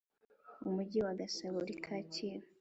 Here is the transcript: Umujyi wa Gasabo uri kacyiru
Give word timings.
Umujyi 0.67 0.99
wa 1.05 1.13
Gasabo 1.19 1.55
uri 1.63 1.75
kacyiru 1.83 2.45